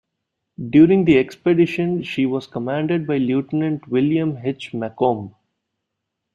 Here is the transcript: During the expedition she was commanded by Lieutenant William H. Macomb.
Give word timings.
During 0.71 1.05
the 1.05 1.19
expedition 1.19 2.01
she 2.01 2.25
was 2.25 2.47
commanded 2.47 3.05
by 3.05 3.19
Lieutenant 3.19 3.87
William 3.87 4.39
H. 4.43 4.73
Macomb. 4.73 5.35